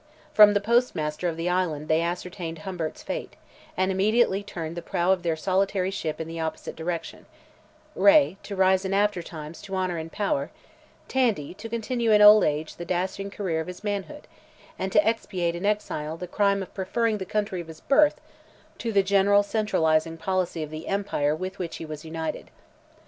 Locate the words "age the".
12.43-12.83